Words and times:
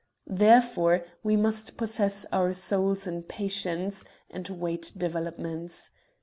Therefore, 0.25 1.05
we 1.21 1.35
must 1.35 1.77
possess 1.77 2.25
our 2.33 2.53
souls 2.53 3.05
in 3.05 3.21
patience 3.21 4.03
and 4.31 4.49
wait 4.49 4.93
developments. 4.97 5.91